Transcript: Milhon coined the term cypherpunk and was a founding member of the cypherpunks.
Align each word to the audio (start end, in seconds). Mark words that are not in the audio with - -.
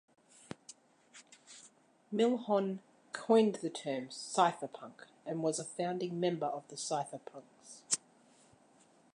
Milhon 2.11 2.79
coined 3.13 3.55
the 3.61 3.69
term 3.69 4.07
cypherpunk 4.07 4.93
and 5.27 5.43
was 5.43 5.59
a 5.59 5.63
founding 5.63 6.19
member 6.19 6.47
of 6.47 6.67
the 6.69 6.75
cypherpunks. 6.75 7.99